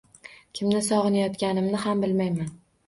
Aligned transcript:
Kimni 0.59 0.81
sog‘inayotganimni 0.87 1.87
ham 1.87 2.05
bilmayman 2.07 2.55